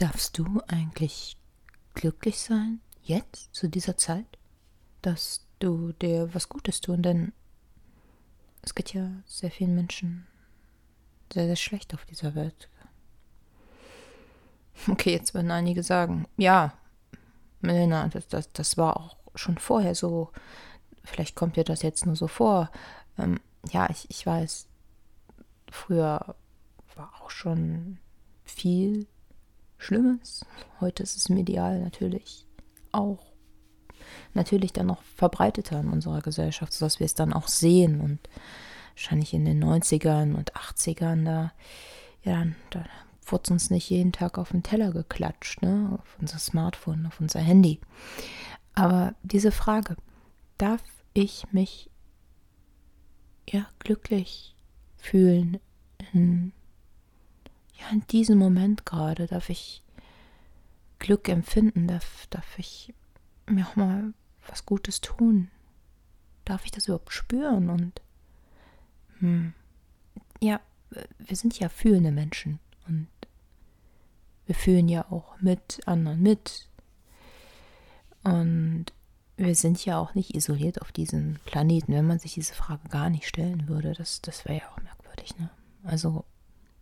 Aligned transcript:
Darfst 0.00 0.38
du 0.38 0.62
eigentlich 0.66 1.36
glücklich 1.92 2.40
sein, 2.40 2.80
jetzt, 3.02 3.54
zu 3.54 3.68
dieser 3.68 3.98
Zeit, 3.98 4.38
dass 5.02 5.46
du 5.58 5.92
dir 5.92 6.32
was 6.32 6.48
Gutes 6.48 6.80
tun? 6.80 7.02
Denn 7.02 7.34
es 8.62 8.74
geht 8.74 8.94
ja 8.94 9.10
sehr 9.26 9.50
vielen 9.50 9.74
Menschen 9.74 10.26
sehr, 11.30 11.44
sehr 11.44 11.56
schlecht 11.56 11.92
auf 11.92 12.06
dieser 12.06 12.34
Welt. 12.34 12.70
Okay, 14.88 15.12
jetzt 15.12 15.34
werden 15.34 15.50
einige 15.50 15.82
sagen, 15.82 16.26
ja, 16.38 16.72
Melina, 17.60 18.08
das, 18.08 18.26
das, 18.26 18.50
das 18.54 18.78
war 18.78 18.96
auch 18.96 19.18
schon 19.34 19.58
vorher 19.58 19.94
so. 19.94 20.32
Vielleicht 21.04 21.36
kommt 21.36 21.56
dir 21.56 21.64
das 21.64 21.82
jetzt 21.82 22.06
nur 22.06 22.16
so 22.16 22.26
vor. 22.26 22.70
Ähm, 23.18 23.38
ja, 23.70 23.90
ich, 23.90 24.08
ich 24.08 24.24
weiß, 24.24 24.66
früher 25.70 26.36
war 26.96 27.12
auch 27.20 27.28
schon 27.28 27.98
viel 28.44 29.06
Schlimmes. 29.80 30.44
Heute 30.80 31.02
ist 31.02 31.16
es 31.16 31.28
medial 31.28 31.80
natürlich 31.80 32.46
auch 32.92 33.30
natürlich 34.34 34.72
dann 34.72 34.86
noch 34.86 35.02
verbreiteter 35.02 35.80
in 35.80 35.88
unserer 35.88 36.20
Gesellschaft, 36.20 36.72
sodass 36.72 37.00
wir 37.00 37.04
es 37.04 37.14
dann 37.14 37.32
auch 37.32 37.48
sehen 37.48 38.00
und 38.00 38.18
wahrscheinlich 38.94 39.34
in 39.34 39.44
den 39.44 39.62
90ern 39.62 40.34
und 40.34 40.54
80ern 40.54 41.24
da, 41.24 41.52
ja, 42.22 42.46
da 42.70 42.84
wurde 43.26 43.52
uns 43.52 43.70
nicht 43.70 43.88
jeden 43.90 44.12
Tag 44.12 44.38
auf 44.38 44.50
den 44.50 44.62
Teller 44.62 44.92
geklatscht, 44.92 45.62
ne, 45.62 45.98
auf 46.00 46.16
unser 46.20 46.38
Smartphone, 46.38 47.06
auf 47.06 47.20
unser 47.20 47.40
Handy. 47.40 47.80
Aber 48.74 49.14
diese 49.22 49.52
Frage, 49.52 49.96
darf 50.58 50.82
ich 51.14 51.44
mich 51.52 51.90
ja 53.48 53.66
glücklich 53.78 54.54
fühlen 54.96 55.58
in, 56.12 56.52
ja, 57.80 57.90
in 57.90 58.06
diesem 58.08 58.38
Moment 58.38 58.84
gerade? 58.86 59.26
Darf 59.26 59.48
ich 59.50 59.82
Glück 60.98 61.28
empfinden? 61.28 61.88
Darf, 61.88 62.26
darf 62.30 62.58
ich 62.58 62.94
mir 63.46 63.66
auch 63.66 63.76
mal 63.76 64.12
was 64.46 64.66
Gutes 64.66 65.00
tun? 65.00 65.50
Darf 66.44 66.64
ich 66.64 66.70
das 66.70 66.86
überhaupt 66.86 67.12
spüren? 67.12 67.70
Und 67.70 68.00
hm, 69.18 69.52
ja, 70.40 70.60
wir 71.18 71.36
sind 71.36 71.58
ja 71.58 71.68
fühlende 71.68 72.10
Menschen 72.12 72.58
und 72.88 73.08
wir 74.46 74.54
fühlen 74.54 74.88
ja 74.88 75.10
auch 75.10 75.40
mit 75.40 75.80
anderen 75.86 76.22
mit. 76.22 76.68
Und 78.24 78.86
wir 79.36 79.54
sind 79.54 79.84
ja 79.84 79.98
auch 79.98 80.14
nicht 80.14 80.34
isoliert 80.34 80.82
auf 80.82 80.92
diesem 80.92 81.36
Planeten, 81.46 81.94
wenn 81.94 82.06
man 82.06 82.18
sich 82.18 82.34
diese 82.34 82.54
Frage 82.54 82.88
gar 82.88 83.10
nicht 83.10 83.26
stellen 83.26 83.68
würde. 83.68 83.94
Das, 83.94 84.20
das 84.20 84.44
wäre 84.44 84.58
ja 84.58 84.68
auch 84.70 84.82
merkwürdig, 84.82 85.38
ne? 85.38 85.50
Also, 85.84 86.24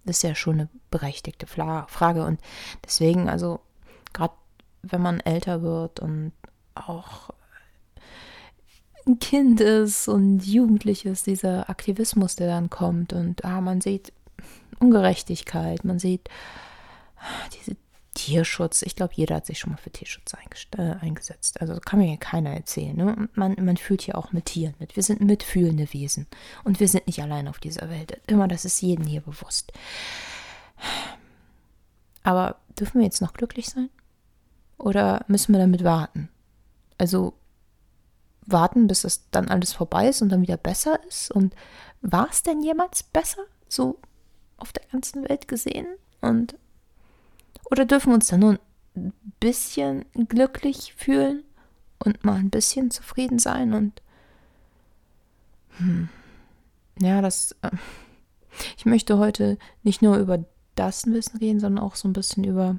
das 0.09 0.19
ist 0.19 0.23
ja 0.23 0.35
schon 0.35 0.55
eine 0.55 0.69
berechtigte 0.91 1.47
Frage. 1.47 2.25
Und 2.25 2.41
deswegen, 2.85 3.29
also, 3.29 3.61
gerade 4.13 4.35
wenn 4.83 5.03
man 5.03 5.21
älter 5.21 5.63
wird 5.63 6.01
und 6.01 6.33
auch 6.75 7.31
ein 9.07 9.19
Kind 9.19 9.61
ist 9.61 10.09
und 10.09 10.41
jugendlich 10.41 11.05
ist, 11.05 11.27
dieser 11.27 11.69
Aktivismus, 11.71 12.37
der 12.37 12.49
dann 12.49 12.71
kommt 12.71 13.13
und 13.13 13.45
ah, 13.45 13.61
man 13.61 13.81
sieht 13.81 14.13
Ungerechtigkeit, 14.81 15.85
man 15.85 15.99
sieht 15.99 16.29
ah, 17.17 17.49
diese 17.53 17.77
Tierschutz. 18.19 18.83
Ich 18.83 18.97
glaube, 18.97 19.13
jeder 19.15 19.37
hat 19.37 19.47
sich 19.47 19.61
schon 19.61 19.71
mal 19.71 19.79
für 19.79 19.93
Tierschutz 19.93 20.33
äh, 20.77 20.83
eingesetzt. 21.01 21.61
Also 21.61 21.79
kann 21.79 22.01
mir 22.01 22.17
keiner 22.17 22.51
erzählen. 22.51 22.97
Ne? 22.97 23.29
Man, 23.35 23.55
man 23.61 23.77
fühlt 23.77 24.05
ja 24.09 24.17
auch 24.17 24.33
mit 24.33 24.47
Tieren 24.47 24.75
mit. 24.81 24.97
Wir 24.97 25.05
sind 25.05 25.21
mitfühlende 25.21 25.93
Wesen 25.93 26.27
und 26.65 26.81
wir 26.81 26.89
sind 26.89 27.07
nicht 27.07 27.23
allein 27.23 27.47
auf 27.47 27.61
dieser 27.61 27.89
Welt. 27.89 28.21
Immer, 28.27 28.49
das 28.49 28.65
ist 28.65 28.81
jedem 28.81 29.07
hier 29.07 29.21
bewusst. 29.21 29.73
Aber 32.25 32.57
dürfen 32.79 32.99
wir 32.99 33.05
jetzt 33.05 33.23
noch 33.23 33.35
glücklich 33.35 33.69
sein? 33.69 33.89
Oder 34.79 35.25
müssen 35.29 35.53
wir 35.53 35.61
damit 35.61 35.85
warten? 35.85 36.29
Also 36.99 37.35
warten, 38.47 38.89
bis 38.89 39.05
es 39.05 39.31
dann 39.31 39.47
alles 39.47 39.73
vorbei 39.73 40.09
ist 40.09 40.23
und 40.23 40.31
dann 40.31 40.43
wieder 40.43 40.57
besser 40.57 40.99
ist? 41.07 41.31
Und 41.31 41.55
war 42.01 42.29
es 42.31 42.43
denn 42.43 42.65
jemals 42.65 43.05
besser? 43.05 43.43
So 43.69 44.01
auf 44.57 44.73
der 44.73 44.83
ganzen 44.91 45.29
Welt 45.29 45.47
gesehen? 45.47 45.87
Und 46.21 46.57
oder 47.71 47.85
dürfen 47.85 48.11
wir 48.11 48.15
uns 48.15 48.29
dann 48.29 48.41
nur 48.41 48.59
ein 48.97 49.13
bisschen 49.41 50.05
glücklich 50.29 50.95
fühlen 50.97 51.45
und 51.99 52.25
mal 52.25 52.37
ein 52.37 52.51
bisschen 52.51 52.91
zufrieden 52.91 53.39
sein 53.39 53.73
und 53.75 54.03
hm, 55.79 56.09
ja, 57.01 57.21
das 57.21 57.57
äh, 57.63 57.71
ich 58.77 58.87
möchte 58.87 59.19
heute 59.19 59.59
nicht 59.83 60.03
nur 60.03 60.17
über 60.17 60.45
das 60.75 61.07
Wissen 61.07 61.39
reden, 61.39 61.61
sondern 61.61 61.85
auch 61.85 61.95
so 61.95 62.09
ein 62.09 62.13
bisschen 62.13 62.45
über 62.45 62.79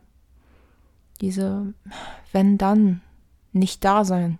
diese 1.21 1.73
wenn 2.31 2.57
dann 2.57 3.01
nicht 3.51 3.83
da 3.83 4.06
sein 4.06 4.39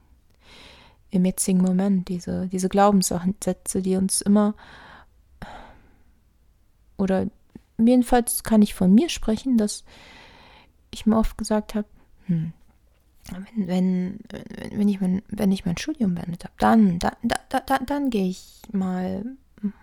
im 1.12 1.26
jetzigen 1.26 1.60
Moment, 1.62 2.08
diese, 2.08 2.48
diese 2.48 2.70
Glaubenssätze, 2.70 3.82
die 3.82 3.96
uns 3.96 4.22
immer 4.22 4.54
oder 6.98 7.28
jedenfalls 7.78 8.44
kann 8.44 8.62
ich 8.62 8.74
von 8.74 8.94
mir 8.94 9.10
sprechen, 9.10 9.58
dass 9.58 9.84
ich 10.92 11.06
mir 11.06 11.18
oft 11.18 11.38
gesagt 11.38 11.76
habe, 11.76 11.88
hm, 12.26 12.54
wenn, 13.32 13.68
wenn, 13.68 14.20
wenn, 14.72 14.88
ich 14.88 15.02
mein, 15.02 15.22
wenn 15.30 15.52
ich 15.52 15.66
mein 15.66 15.78
Studium 15.78 16.16
beendet 16.16 16.44
habe, 16.44 16.54
dann, 16.58 17.00
dann, 17.00 17.16
dann, 17.24 17.62
dann, 17.66 17.86
dann 17.86 18.10
gehe 18.10 18.30
ich 18.30 18.62
mal 18.72 19.26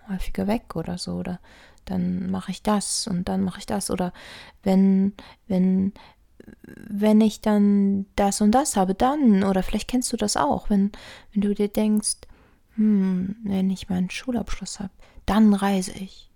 häufiger 0.09 0.47
weg 0.47 0.75
oder 0.75 0.97
so, 0.97 1.15
oder 1.15 1.39
dann 1.85 2.29
mache 2.29 2.51
ich 2.51 2.61
das 2.61 3.07
und 3.07 3.29
dann 3.29 3.43
mache 3.43 3.59
ich 3.59 3.65
das, 3.65 3.89
oder 3.89 4.11
wenn, 4.63 5.13
wenn, 5.47 5.93
wenn 6.63 7.21
ich 7.21 7.41
dann 7.41 8.05
das 8.15 8.41
und 8.41 8.51
das 8.51 8.75
habe, 8.75 8.95
dann, 8.95 9.43
oder 9.43 9.63
vielleicht 9.63 9.87
kennst 9.87 10.11
du 10.11 10.17
das 10.17 10.35
auch, 10.37 10.69
wenn, 10.69 10.91
wenn 11.33 11.41
du 11.41 11.53
dir 11.53 11.69
denkst, 11.69 12.17
hm, 12.75 13.35
wenn 13.43 13.69
ich 13.69 13.89
meinen 13.89 14.09
Schulabschluss 14.09 14.79
habe, 14.79 14.91
dann 15.25 15.53
reise 15.53 15.91
ich. 15.93 16.29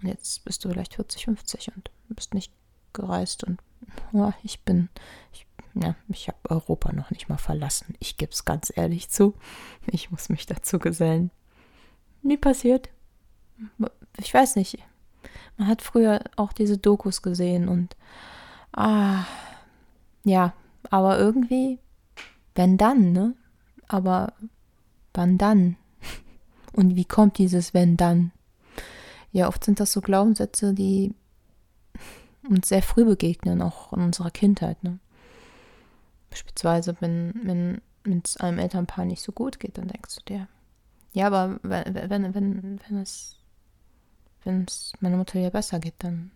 Und 0.00 0.08
jetzt 0.08 0.44
bist 0.44 0.64
du 0.64 0.70
vielleicht 0.70 0.94
40, 0.94 1.24
50 1.24 1.72
und 1.74 1.90
bist 2.08 2.34
nicht 2.34 2.52
gereist 2.92 3.44
und 3.44 3.58
oh, 4.12 4.32
ich 4.42 4.62
bin, 4.64 4.88
ich, 5.32 5.46
ja, 5.74 5.94
ich 6.08 6.28
habe 6.28 6.38
Europa 6.48 6.92
noch 6.92 7.10
nicht 7.10 7.28
mal 7.28 7.38
verlassen. 7.38 7.94
Ich 7.98 8.16
gebe 8.16 8.32
es 8.32 8.44
ganz 8.44 8.72
ehrlich 8.74 9.10
zu. 9.10 9.34
Ich 9.86 10.10
muss 10.10 10.28
mich 10.28 10.46
dazu 10.46 10.78
gesellen. 10.78 11.30
Nie 12.22 12.36
passiert. 12.36 12.88
Ich 14.18 14.32
weiß 14.32 14.56
nicht. 14.56 14.78
Man 15.56 15.68
hat 15.68 15.82
früher 15.82 16.20
auch 16.36 16.52
diese 16.52 16.78
Dokus 16.78 17.22
gesehen 17.22 17.68
und 17.68 17.96
ah, 18.72 19.24
ja, 20.24 20.52
aber 20.90 21.18
irgendwie, 21.18 21.78
wenn 22.54 22.76
dann, 22.76 23.12
ne? 23.12 23.34
Aber 23.88 24.32
wann 25.14 25.38
dann? 25.38 25.76
Und 26.72 26.94
wie 26.94 27.04
kommt 27.04 27.38
dieses 27.38 27.74
wenn 27.74 27.96
dann? 27.96 28.30
Ja, 29.32 29.48
oft 29.48 29.64
sind 29.64 29.80
das 29.80 29.92
so 29.92 30.00
Glaubenssätze, 30.00 30.74
die 30.74 31.14
uns 32.48 32.68
sehr 32.68 32.82
früh 32.82 33.04
begegnen, 33.04 33.62
auch 33.62 33.92
in 33.92 34.00
unserer 34.00 34.30
Kindheit. 34.30 34.82
Ne? 34.82 34.98
Beispielsweise, 36.30 36.96
wenn, 37.00 37.34
wenn 37.44 37.80
wenn 38.08 38.22
es 38.24 38.36
einem 38.38 38.58
Elternpaar 38.58 39.04
nicht 39.04 39.22
so 39.22 39.32
gut 39.32 39.60
geht, 39.60 39.78
dann 39.78 39.88
denkst 39.88 40.16
du 40.16 40.22
dir, 40.24 40.48
ja, 41.12 41.26
aber 41.26 41.58
wenn, 41.62 42.34
wenn, 42.34 42.80
wenn, 42.88 42.96
es 42.98 43.36
wenn 44.44 44.64
es 44.66 44.92
meiner 45.00 45.16
Mutter 45.16 45.38
ja 45.38 45.50
besser 45.50 45.78
geht, 45.78 45.94
dann 45.98 46.30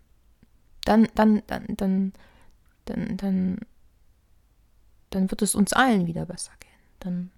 dann, 0.85 1.07
dann, 1.15 1.43
dann, 1.47 1.67
dann, 1.77 2.13
dann, 2.87 3.17
dann 3.17 3.59
dann 5.11 5.31
wird 5.31 5.43
es 5.43 5.55
uns 5.55 5.73
allen 5.73 6.07
wieder 6.07 6.27
besser 6.27 6.53
gehen. 6.59 6.71
Dann 6.99 7.31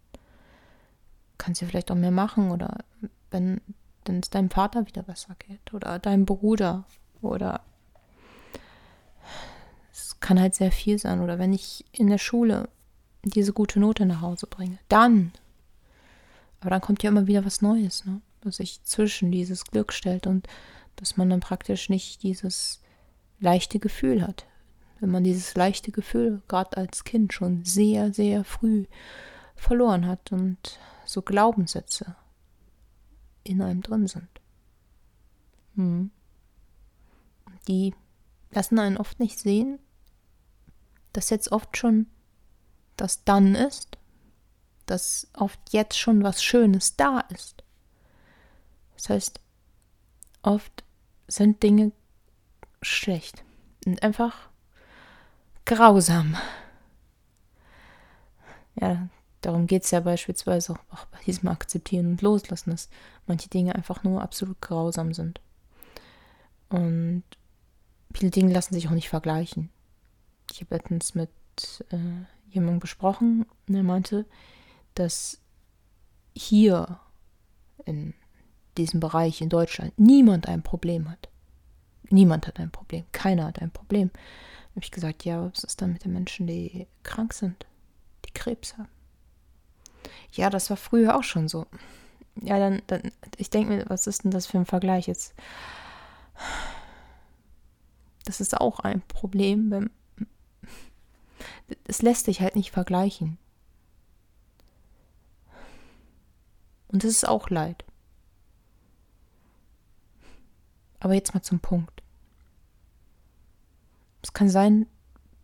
kannst 1.37 1.61
du 1.61 1.67
vielleicht 1.67 1.91
auch 1.91 1.97
mehr 1.97 2.13
machen 2.13 2.51
oder 2.51 2.79
wenn 3.31 3.61
es 4.07 4.31
deinem 4.31 4.49
Vater 4.49 4.87
wieder 4.87 5.03
besser 5.03 5.34
geht 5.41 5.75
oder 5.75 5.99
deinem 5.99 6.25
Bruder 6.25 6.84
oder 7.21 7.61
kann 10.25 10.41
halt 10.41 10.55
sehr 10.55 10.73
viel 10.73 10.99
sein 10.99 11.21
oder 11.21 11.39
wenn 11.39 11.53
ich 11.53 11.84
in 11.93 12.09
der 12.09 12.19
Schule 12.19 12.69
diese 13.22 13.53
gute 13.53 13.78
Note 13.78 14.07
nach 14.07 14.21
Hause 14.21 14.47
bringe, 14.47 14.78
dann 14.89 15.33
aber 16.60 16.71
dann 16.71 16.81
kommt 16.81 17.03
ja 17.03 17.10
immer 17.10 17.27
wieder 17.27 17.45
was 17.45 17.60
Neues, 17.60 18.07
ne? 18.07 18.22
dass 18.41 18.57
sich 18.57 18.83
zwischen 18.84 19.31
dieses 19.31 19.65
Glück 19.65 19.93
stellt 19.93 20.27
und 20.27 20.48
dass 20.97 21.16
man 21.16 21.28
dann 21.28 21.41
praktisch 21.41 21.91
nicht 21.91 22.22
dieses 22.22 22.81
leichte 23.39 23.78
Gefühl 23.78 24.22
hat 24.22 24.47
wenn 25.04 25.10
man 25.10 25.25
dieses 25.25 25.54
leichte 25.54 25.93
Gefühl 25.93 26.41
gerade 26.48 26.78
als 26.78 27.04
Kind 27.04 27.34
schon 27.34 27.63
sehr, 27.65 28.15
sehr 28.15 28.43
früh 28.43 28.87
verloren 29.54 30.07
hat 30.07 30.33
und 30.33 30.78
so 31.04 31.21
Glaubenssätze 31.21 32.16
in 33.43 33.60
einem 33.60 33.83
drin 33.83 34.07
sind. 34.07 34.28
Hm. 35.75 36.10
Die 37.69 37.95
lassen 38.51 38.78
einen 38.78 38.97
oft 38.97 39.21
nicht 39.21 39.39
sehen, 39.39 39.78
dass 41.15 41.31
jetzt 41.31 41.51
oft 41.53 41.77
schon 41.77 42.07
das 42.97 43.25
dann 43.25 43.55
ist, 43.55 43.99
dass 44.87 45.28
oft 45.34 45.59
jetzt 45.71 45.99
schon 45.99 46.22
was 46.22 46.45
Schönes 46.45 46.97
da 46.97 47.21
ist. 47.31 47.65
Das 48.95 49.09
heißt, 49.09 49.41
oft 50.43 50.84
sind 51.27 51.63
Dinge 51.63 51.93
schlecht 52.83 53.45
und 53.87 54.03
einfach 54.03 54.51
grausam. 55.65 56.37
Ja, 58.75 59.09
darum 59.41 59.67
geht 59.67 59.84
es 59.84 59.91
ja 59.91 60.01
beispielsweise 60.01 60.75
auch, 60.91 61.05
bei 61.07 61.19
diesem 61.27 61.49
Akzeptieren 61.49 62.07
und 62.09 62.22
Loslassen, 62.22 62.71
dass 62.71 62.89
manche 63.27 63.49
Dinge 63.49 63.75
einfach 63.75 64.03
nur 64.03 64.21
absolut 64.21 64.60
grausam 64.60 65.15
sind. 65.15 65.41
Und 66.69 67.25
viele 68.13 68.31
Dinge 68.31 68.53
lassen 68.53 68.75
sich 68.75 68.89
auch 68.89 68.93
nicht 68.93 69.09
vergleichen. 69.09 69.71
Ich 70.54 70.60
habe 70.60 70.77
letztens 70.77 71.16
mit 71.16 71.30
äh, 71.91 71.97
jemandem 72.48 72.78
besprochen 72.78 73.45
und 73.66 73.74
er 73.74 73.83
meinte, 73.83 74.24
dass 74.95 75.41
hier 76.33 77.01
in 77.84 78.15
diesem 78.78 79.01
Bereich 79.01 79.41
in 79.41 79.48
Deutschland 79.48 79.92
niemand 79.97 80.47
ein 80.47 80.62
Problem 80.62 81.10
hat. 81.10 81.28
Niemand 82.09 82.47
hat 82.47 82.60
ein 82.60 82.71
Problem. 82.71 83.04
Keiner 83.10 83.47
hat 83.47 83.60
ein 83.60 83.72
Problem. 83.72 84.12
Da 84.12 84.77
habe 84.77 84.84
ich 84.84 84.92
gesagt, 84.92 85.24
ja, 85.24 85.51
was 85.51 85.65
ist 85.65 85.83
dann 85.83 85.92
mit 85.92 86.04
den 86.04 86.12
Menschen, 86.12 86.47
die 86.47 86.86
krank 87.03 87.33
sind, 87.33 87.66
die 88.24 88.33
Krebs 88.33 88.78
haben? 88.78 88.89
Ja, 90.30 90.50
das 90.50 90.71
war 90.71 90.77
früher 90.77 91.16
auch 91.16 91.24
schon 91.24 91.48
so. 91.48 91.66
Ja, 92.41 92.60
dann, 92.60 92.80
dann 92.86 93.10
ich 93.39 93.50
denke 93.50 93.72
mir, 93.74 93.84
was 93.89 94.07
ist 94.07 94.22
denn 94.22 94.30
das 94.30 94.47
für 94.47 94.59
ein 94.59 94.66
Vergleich 94.66 95.09
jetzt? 95.09 95.34
Das 98.24 98.41
ist 98.41 98.57
auch 98.57 98.78
ein 98.78 99.03
Problem, 99.03 99.72
wenn 99.72 99.91
es 101.87 102.03
lässt 102.03 102.27
sich 102.27 102.41
halt 102.41 102.57
nicht 102.57 102.71
vergleichen. 102.71 103.39
Und 106.89 107.03
es 107.05 107.11
ist 107.11 107.29
auch 107.29 107.51
Leid. 107.51 107.85
Aber 111.01 111.15
jetzt 111.15 111.35
mal 111.35 111.43
zum 111.43 111.61
Punkt. 111.61 112.03
Es 114.23 114.33
kann 114.33 114.49
sein, 114.49 114.87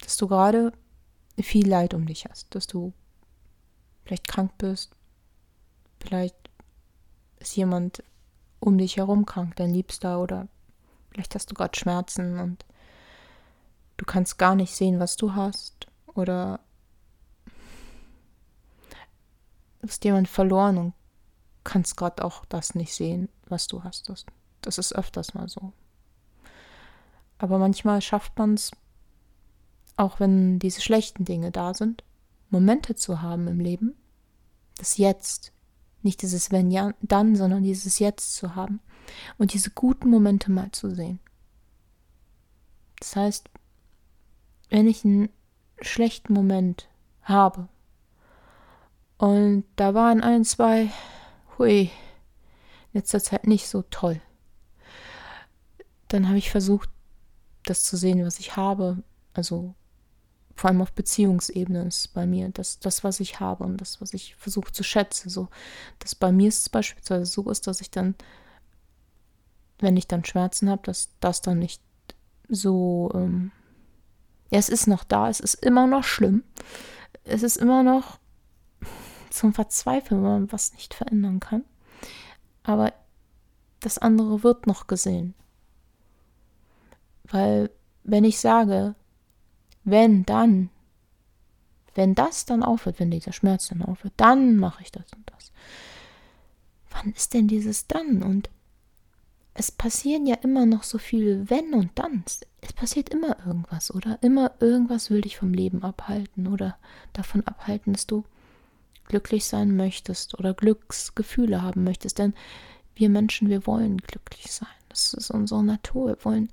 dass 0.01 0.17
du 0.17 0.29
gerade 0.29 0.73
viel 1.39 1.69
Leid 1.69 1.93
um 1.95 2.07
dich 2.07 2.25
hast, 2.27 2.55
dass 2.55 2.67
du 2.67 2.93
vielleicht 4.05 4.29
krank 4.29 4.53
bist, 4.59 4.97
vielleicht 6.01 6.37
ist 7.39 7.57
jemand 7.57 8.03
um 8.59 8.79
dich 8.79 8.97
herum 8.97 9.27
krank, 9.27 9.57
dein 9.57 9.71
Liebster 9.71 10.21
oder 10.21 10.49
vielleicht 11.11 11.35
hast 11.35 11.51
du 11.51 11.55
gerade 11.55 11.79
Schmerzen 11.79 12.39
und 12.39 12.65
du 13.97 14.05
kannst 14.05 14.39
gar 14.39 14.55
nicht 14.55 14.75
sehen, 14.75 15.01
was 15.01 15.17
du 15.17 15.35
hast 15.35 15.90
oder 16.21 16.61
ist 19.83 20.05
jemand 20.05 20.29
verloren 20.29 20.79
und 20.79 20.95
kannst 21.65 21.97
gerade 21.97 22.25
auch 22.25 22.45
das 22.47 22.75
nicht 22.75 22.95
sehen, 22.95 23.29
was 23.47 23.67
du 23.67 23.83
hast. 23.83 24.09
Das, 24.09 24.27
das 24.61 24.79
ist 24.79 24.95
öfters 24.95 25.35
mal 25.35 25.49
so. 25.49 25.73
Aber 27.39 27.59
manchmal 27.59 28.03
schafft 28.03 28.39
man 28.39 28.55
es, 28.55 28.71
auch 29.97 30.21
wenn 30.21 30.59
diese 30.59 30.81
schlechten 30.81 31.25
Dinge 31.25 31.51
da 31.51 31.75
sind, 31.75 32.05
Momente 32.51 32.95
zu 32.95 33.23
haben 33.23 33.49
im 33.49 33.61
Leben, 33.61 33.95
das 34.77 34.97
Jetzt, 34.97 35.53
nicht 36.03 36.23
dieses 36.23 36.51
Wenn 36.51 36.71
ja, 36.71 36.93
dann, 37.03 37.37
sondern 37.37 37.63
dieses 37.63 37.99
Jetzt 37.99 38.35
zu 38.35 38.55
haben 38.55 38.81
und 39.39 39.53
diese 39.53 39.71
guten 39.71 40.11
Momente 40.11 40.51
mal 40.51 40.71
zu 40.73 40.95
sehen. 40.95 41.21
Das 42.99 43.17
heißt, 43.17 43.49
wenn 44.69 44.87
ich 44.87 45.05
einen 45.05 45.29
schlechten 45.83 46.33
Moment 46.33 46.89
habe. 47.23 47.69
Und 49.19 49.65
da 49.77 49.95
waren 49.95 50.23
ein, 50.23 50.45
zwei, 50.45 50.91
hui, 51.59 51.83
in 51.83 51.91
letzter 52.95 53.21
Zeit 53.21 53.47
nicht 53.47 53.69
so 53.69 53.83
toll, 53.91 54.21
dann 56.09 56.29
habe 56.29 56.39
ich 56.39 56.51
versucht, 56.51 56.89
das 57.65 57.85
zu 57.85 57.97
sehen, 57.97 58.25
was 58.25 58.41
ich 58.41 58.57
habe, 58.57 59.03
also 59.35 59.75
vor 60.61 60.69
allem 60.69 60.83
auf 60.83 60.93
Beziehungsebene 60.93 61.85
ist 61.85 62.13
bei 62.13 62.27
mir 62.27 62.51
das, 62.51 62.81
das, 62.81 63.03
was 63.03 63.21
ich 63.21 63.41
habe 63.41 63.65
und 63.65 63.79
das, 63.79 64.01
was 64.03 64.13
ich 64.13 64.37
versuche 64.37 64.73
zu 64.73 64.83
schätzen. 64.83 65.31
So, 65.31 65.49
dass 66.01 66.15
bei 66.15 66.33
mir 66.33 66.49
es 66.49 66.69
beispielsweise 66.69 67.25
so 67.25 67.51
ist, 67.51 67.67
dass 67.67 67.81
ich 67.81 67.91
dann, 67.91 68.15
wenn 69.79 69.97
ich 69.97 70.07
dann 70.07 70.25
Schmerzen 70.25 70.69
habe, 70.69 70.83
dass 70.85 71.11
das 71.21 71.41
dann 71.41 71.61
nicht 71.61 71.81
so, 72.49 73.11
ähm, 73.15 73.53
es 74.51 74.69
ist 74.69 74.87
noch 74.87 75.05
da, 75.05 75.29
es 75.29 75.41
ist 75.41 75.55
immer 75.55 75.87
noch 75.87 76.05
schlimm. 76.05 76.43
Es 77.25 77.43
ist 77.43 77.57
immer 77.57 77.83
noch 77.83 78.19
zum 79.31 79.55
Verzweifeln, 79.55 80.23
wenn 80.23 80.31
man 80.31 80.53
was 80.53 80.73
nicht 80.73 80.95
verändern 80.95 81.41
kann. 81.41 81.65
Aber 82.63 82.93
das 83.81 83.99
andere 83.99 84.43
wird 84.43 84.67
noch 84.67 84.87
gesehen. 84.87 85.35
Weil, 87.25 87.71
wenn 88.03 88.25
ich 88.25 88.41
sage, 88.41 88.95
wenn 89.85 90.27
dann, 90.27 90.71
wenn 91.95 92.15
das 92.15 92.45
dann 92.45 92.63
aufhört, 92.63 92.99
wenn 92.99 93.11
dieser 93.11 93.33
Schmerz 93.33 93.69
dann 93.69 93.83
aufhört, 93.83 94.15
dann 94.17 94.57
mache 94.57 94.83
ich 94.83 94.91
das 94.91 95.13
und 95.15 95.31
das. 95.31 95.53
Wann 96.91 97.13
ist 97.13 97.35
denn 97.35 97.47
dieses 97.47 97.87
dann? 97.87 98.23
Und 98.23 98.51
es 99.55 99.71
passieren 99.71 100.27
ja 100.27 100.37
immer 100.37 100.67
noch 100.67 100.83
so 100.83 100.99
viele 100.99 101.51
Wenn 101.51 101.75
und 101.75 101.99
Danns. 101.99 102.41
Es 102.61 102.73
passiert 102.73 103.09
immer 103.09 103.37
irgendwas, 103.47 103.93
oder? 103.93 104.19
Immer 104.23 104.53
irgendwas 104.61 105.11
will 105.11 105.23
dich 105.23 105.37
vom 105.37 105.53
Leben 105.53 105.83
abhalten 105.83 106.47
oder 106.47 106.77
davon 107.13 107.47
abhalten, 107.47 107.93
dass 107.93 108.07
du 108.07 108.25
glücklich 109.07 109.45
sein 109.45 109.77
möchtest 109.77 110.39
oder 110.39 110.55
Glücksgefühle 110.55 111.63
haben 111.63 111.85
möchtest. 111.85 112.19
Denn 112.19 112.35
wir 112.95 113.11
Menschen, 113.11 113.49
wir 113.49 113.67
wollen 113.67 113.99
glücklich 113.99 114.53
sein. 114.53 114.69
Das 114.89 115.15
ist 115.15 115.31
unsere 115.31 115.65
Natur. 115.65 116.09
Wir 116.09 116.25
wollen 116.25 116.49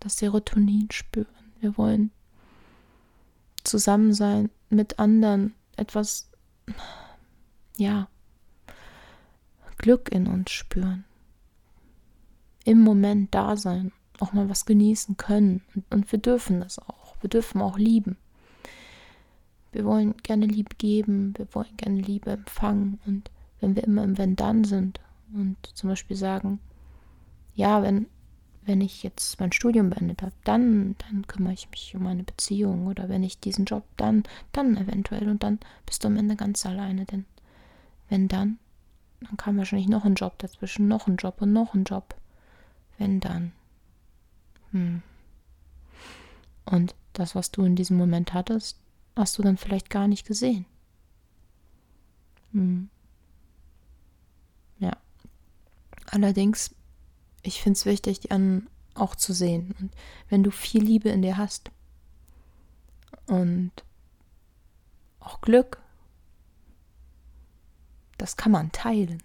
das 0.00 0.18
Serotonin 0.18 0.88
spüren. 0.90 1.26
Wir 1.60 1.76
wollen 1.76 2.10
zusammen 3.64 4.12
sein 4.12 4.50
mit 4.70 4.98
anderen, 4.98 5.54
etwas, 5.76 6.30
ja, 7.76 8.08
Glück 9.82 10.10
in 10.10 10.26
uns 10.26 10.50
spüren. 10.50 11.04
Im 12.64 12.80
Moment 12.80 13.34
da 13.34 13.56
sein, 13.56 13.92
auch 14.18 14.32
mal 14.32 14.48
was 14.48 14.64
genießen 14.64 15.18
können. 15.18 15.62
Und, 15.74 15.84
und 15.90 16.12
wir 16.12 16.18
dürfen 16.18 16.60
das 16.60 16.78
auch. 16.78 17.16
Wir 17.20 17.28
dürfen 17.28 17.60
auch 17.60 17.76
lieben. 17.76 18.16
Wir 19.72 19.84
wollen 19.84 20.14
gerne 20.22 20.46
Liebe 20.46 20.74
geben, 20.76 21.34
wir 21.36 21.46
wollen 21.54 21.76
gerne 21.76 22.00
Liebe 22.00 22.30
empfangen. 22.30 22.98
Und 23.04 23.30
wenn 23.60 23.76
wir 23.76 23.84
immer 23.84 24.04
im 24.04 24.16
Wenn-Dann 24.16 24.64
sind 24.64 25.00
und 25.34 25.56
zum 25.74 25.90
Beispiel 25.90 26.16
sagen, 26.16 26.60
ja, 27.54 27.82
wenn 27.82 28.06
wenn 28.64 28.80
ich 28.80 29.02
jetzt 29.02 29.40
mein 29.40 29.52
Studium 29.52 29.90
beendet 29.90 30.22
habe, 30.22 30.32
dann, 30.44 30.94
dann 30.98 31.26
kümmere 31.26 31.52
ich 31.52 31.70
mich 31.70 31.94
um 31.96 32.04
meine 32.04 32.22
Beziehung 32.22 32.86
oder 32.86 33.08
wenn 33.08 33.24
ich 33.24 33.40
diesen 33.40 33.64
Job, 33.64 33.84
dann, 33.96 34.22
dann 34.52 34.76
eventuell 34.76 35.28
und 35.28 35.42
dann 35.42 35.58
bist 35.84 36.04
du 36.04 36.08
am 36.08 36.16
Ende 36.16 36.36
ganz 36.36 36.64
alleine, 36.64 37.04
denn 37.04 37.24
wenn 38.08 38.28
dann, 38.28 38.58
dann 39.24 39.36
kam 39.36 39.58
wahrscheinlich 39.58 39.88
noch 39.88 40.04
ein 40.04 40.14
Job 40.14 40.38
dazwischen, 40.38 40.88
noch 40.88 41.06
ein 41.06 41.16
Job 41.16 41.40
und 41.40 41.52
noch 41.52 41.74
ein 41.74 41.84
Job. 41.84 42.14
Wenn 42.98 43.20
dann. 43.20 43.52
Hm. 44.70 45.02
Und 46.64 46.94
das, 47.12 47.34
was 47.34 47.50
du 47.50 47.64
in 47.64 47.76
diesem 47.76 47.96
Moment 47.96 48.32
hattest, 48.32 48.78
hast 49.16 49.36
du 49.38 49.42
dann 49.42 49.56
vielleicht 49.56 49.90
gar 49.90 50.08
nicht 50.08 50.26
gesehen. 50.26 50.64
Hm. 52.52 52.88
Ja. 54.78 54.96
Allerdings 56.06 56.74
ich 57.42 57.60
finde 57.60 57.76
es 57.76 57.86
wichtig, 57.86 58.20
die 58.20 58.30
anderen 58.30 58.68
auch 58.94 59.16
zu 59.16 59.32
sehen. 59.32 59.74
Und 59.80 59.92
wenn 60.28 60.42
du 60.42 60.50
viel 60.50 60.82
Liebe 60.82 61.08
in 61.08 61.22
dir 61.22 61.36
hast 61.36 61.70
und 63.26 63.72
auch 65.20 65.40
Glück, 65.40 65.78
das 68.22 68.36
kann 68.36 68.52
man 68.52 68.70
teilen. 68.70 69.20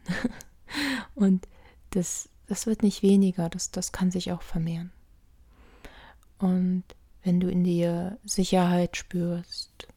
und 1.15 1.47
das, 1.91 2.29
das 2.47 2.65
wird 2.65 2.81
nicht 2.81 3.03
weniger, 3.03 3.47
das, 3.47 3.69
das 3.69 3.91
kann 3.91 4.09
sich 4.09 4.31
auch 4.31 4.41
vermehren. 4.41 4.91
Und 6.39 6.83
wenn 7.23 7.39
du 7.39 7.47
in 7.47 7.63
dir 7.63 8.17
Sicherheit 8.25 8.97
spürst 8.97 9.87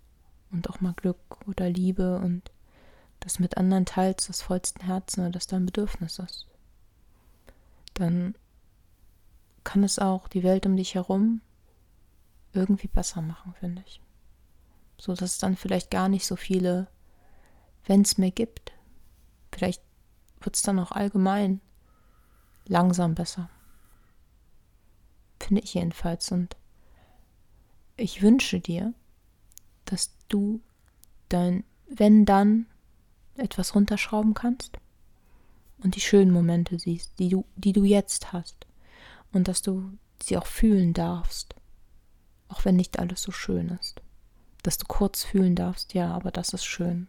und 0.50 0.69
auch 0.69 0.83
mal 0.83 0.92
Glück 0.92 1.16
oder 1.47 1.71
Liebe 1.71 2.19
und 2.19 2.50
das 3.21 3.38
mit 3.38 3.57
anderen 3.57 3.87
teilst, 3.87 4.28
das 4.28 4.42
vollsten 4.42 4.85
Herzen 4.85 5.23
oder 5.23 5.30
das 5.30 5.47
dein 5.47 5.64
Bedürfnis 5.64 6.19
ist, 6.19 6.47
dann 7.95 8.35
kann 9.64 9.83
es 9.83 9.99
auch 9.99 10.28
die 10.28 10.42
Welt 10.42 10.66
um 10.66 10.76
dich 10.76 10.95
herum 10.95 11.40
irgendwie 12.52 12.88
besser 12.88 13.23
machen, 13.23 13.54
finde 13.59 13.83
ich. 13.87 14.02
So 14.99 15.14
dass 15.14 15.33
es 15.33 15.38
dann 15.38 15.57
vielleicht 15.57 15.90
gar 15.90 16.11
nicht 16.11 16.26
so 16.26 16.37
viele 16.37 16.88
wenn 17.87 18.02
es 18.02 18.19
mehr 18.19 18.30
gibt. 18.30 18.73
Vielleicht 19.52 19.83
wird 20.40 20.57
es 20.57 20.62
dann 20.62 20.78
auch 20.78 20.92
allgemein 20.92 21.61
langsam 22.66 23.14
besser. 23.14 23.50
Finde 25.40 25.62
ich 25.62 25.75
jedenfalls. 25.75 26.30
Und 26.33 26.57
ich 27.97 28.23
wünsche 28.23 28.61
dir, 28.61 28.95
dass 29.85 30.11
du 30.28 30.61
dein 31.28 31.64
wenn 31.90 32.25
dann 32.25 32.66
etwas 33.37 33.75
runterschrauben 33.75 34.33
kannst 34.35 34.78
und 35.83 35.97
die 35.97 36.00
schönen 36.00 36.30
Momente 36.30 36.78
siehst, 36.78 37.19
die 37.19 37.30
du, 37.30 37.45
die 37.57 37.73
du 37.73 37.85
jetzt 37.85 38.33
hast. 38.33 38.66
Und 39.33 39.49
dass 39.49 39.62
du 39.62 39.99
sie 40.23 40.37
auch 40.37 40.47
fühlen 40.47 40.92
darfst. 40.92 41.54
Auch 42.49 42.61
auch 42.61 42.64
wenn 42.64 42.76
nicht 42.76 42.99
alles 42.99 43.23
so 43.23 43.33
schön 43.33 43.69
ist. 43.69 44.02
Dass 44.62 44.76
du 44.76 44.87
kurz 44.87 45.25
fühlen 45.25 45.54
darfst, 45.54 45.95
ja, 45.95 46.12
aber 46.12 46.30
das 46.30 46.52
ist 46.52 46.64
schön. 46.64 47.09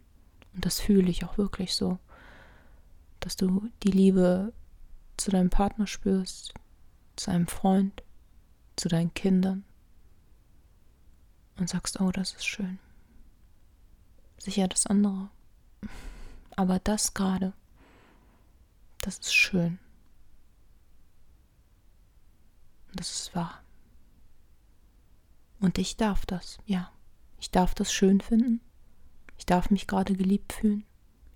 Und 0.54 0.64
das 0.64 0.80
fühle 0.80 1.10
ich 1.10 1.24
auch 1.24 1.36
wirklich 1.36 1.74
so. 1.74 1.98
Dass 3.22 3.36
du 3.36 3.70
die 3.82 3.90
Liebe 3.90 4.52
zu 5.16 5.30
deinem 5.30 5.48
Partner 5.48 5.86
spürst, 5.86 6.52
zu 7.16 7.30
einem 7.30 7.46
Freund, 7.46 8.02
zu 8.76 8.88
deinen 8.88 9.14
Kindern 9.14 9.64
und 11.56 11.68
sagst, 11.68 12.00
oh, 12.00 12.10
das 12.10 12.32
ist 12.32 12.46
schön. 12.46 12.78
Sicher 14.38 14.66
das 14.66 14.86
andere. 14.86 15.30
Aber 16.56 16.80
das 16.80 17.14
gerade, 17.14 17.52
das 19.00 19.18
ist 19.18 19.34
schön. 19.34 19.78
Das 22.92 23.10
ist 23.10 23.34
wahr. 23.36 23.62
Und 25.60 25.78
ich 25.78 25.96
darf 25.96 26.26
das, 26.26 26.58
ja. 26.66 26.90
Ich 27.38 27.52
darf 27.52 27.74
das 27.74 27.92
schön 27.92 28.20
finden. 28.20 28.60
Ich 29.38 29.46
darf 29.46 29.70
mich 29.70 29.86
gerade 29.86 30.14
geliebt 30.14 30.52
fühlen. 30.52 30.84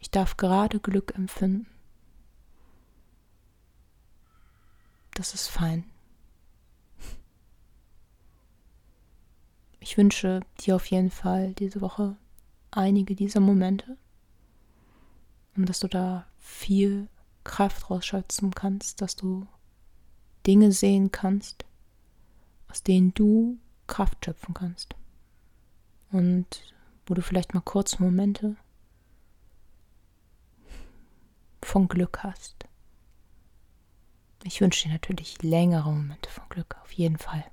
Ich 0.01 0.11
darf 0.11 0.37
gerade 0.37 0.81
Glück 0.81 1.15
empfinden. 1.15 1.67
Das 5.17 5.33
ist 5.33 5.49
fein. 5.49 5.85
Ich 9.81 9.97
wünsche 9.97 10.41
dir 10.61 10.77
auf 10.77 10.85
jeden 10.87 11.11
Fall 11.11 11.55
diese 11.55 11.81
Woche 11.81 12.17
einige 12.71 13.15
dieser 13.15 13.41
Momente 13.41 13.97
und 15.57 15.69
dass 15.71 15.81
du 15.81 15.89
da 15.89 16.27
viel 16.39 17.09
Kraft 17.45 17.89
rausschöpfen 17.89 18.55
kannst, 18.55 19.01
dass 19.01 19.17
du 19.17 19.47
Dinge 20.47 20.71
sehen 20.71 21.11
kannst, 21.13 21.65
aus 22.69 22.83
denen 22.83 23.15
du 23.15 23.59
Kraft 23.87 24.23
schöpfen 24.23 24.53
kannst. 24.53 24.97
Und 26.13 26.75
wo 27.07 27.15
du 27.15 27.23
vielleicht 27.23 27.55
mal 27.55 27.63
kurz 27.63 27.99
Momente 27.99 28.57
von 31.63 31.89
Glück 31.89 32.23
hast. 32.23 32.56
Ich 34.47 34.61
wünsche 34.61 34.87
dir 34.87 34.93
natürlich 34.93 35.43
längere 35.43 35.91
Momente 35.91 36.31
von 36.31 36.49
Glück, 36.49 36.77
auf 36.81 36.93
jeden 36.93 37.19
Fall. 37.19 37.45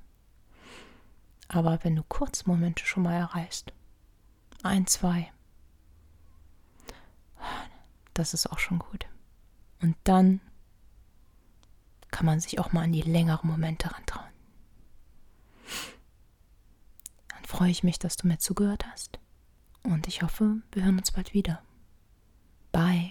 Aber 1.48 1.84
wenn 1.84 1.96
du 1.96 2.04
kurz 2.04 2.46
Momente 2.46 2.86
schon 2.86 3.02
mal 3.02 3.16
erreichst, 3.16 3.74
ein, 4.62 4.86
zwei, 4.86 5.32
das 8.14 8.36
ist 8.36 8.46
auch 8.46 8.60
schon 8.60 8.78
gut. 8.78 9.08
Und 9.82 9.96
dann 10.04 10.40
kann 12.12 12.28
man 12.28 12.40
sich 12.40 12.60
auch 12.60 12.72
mal 12.74 12.84
an 12.84 12.94
die 12.94 13.02
längeren 13.02 13.50
Momente 13.50 13.92
rantrauen. 13.92 14.32
Dann 17.30 17.44
freue 17.46 17.72
ich 17.72 17.84
mich, 17.84 17.98
dass 17.98 18.18
du 18.18 18.28
mir 18.28 18.38
zugehört 18.38 18.86
hast. 18.86 19.20
Und 19.82 20.08
ich 20.08 20.22
hoffe, 20.22 20.58
wir 20.72 20.84
hören 20.84 21.00
uns 21.00 21.12
bald 21.12 21.34
wieder. 21.34 21.64
Bye. 22.72 23.03